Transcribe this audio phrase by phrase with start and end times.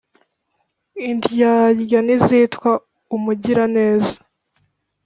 [1.09, 2.69] indyarya ntizitwa
[3.15, 4.15] umugiraneza.